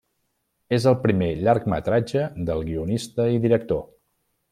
[0.77, 3.85] És el primer llargmetratge del guionista i director.